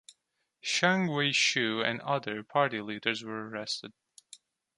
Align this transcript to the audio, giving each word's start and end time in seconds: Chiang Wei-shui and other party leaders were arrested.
Chiang 0.63 1.05
Wei-shui 1.09 1.83
and 1.83 2.01
other 2.01 2.41
party 2.41 2.81
leaders 2.81 3.23
were 3.23 3.47
arrested. 3.47 3.91